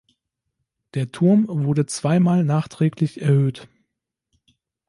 [0.95, 3.67] Der Turm wurde zweimal nachträglich erhöht.